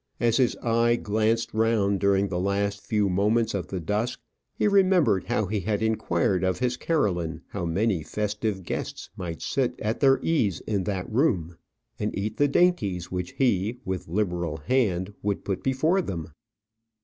[0.19, 4.19] As his eye glanced round during the last few moments of the dusk,
[4.55, 9.79] he remembered how he had inquired of his Caroline how many festive guests might sit
[9.79, 11.55] at their ease in that room,
[11.99, 16.29] and eat the dainties which he, with liberal hand, would put before them.